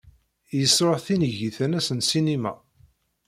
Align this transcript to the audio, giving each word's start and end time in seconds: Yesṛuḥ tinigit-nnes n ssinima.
Yesṛuḥ 0.59 0.99
tinigit-nnes 1.05 1.87
n 1.91 1.99
ssinima. 2.03 2.53